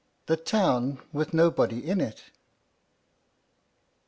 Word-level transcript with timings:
THE 0.25 0.35
TOWN 0.35 0.99
WITH 1.13 1.31
NOBODY 1.31 1.87
IN 1.87 2.01
IT. 2.01 2.31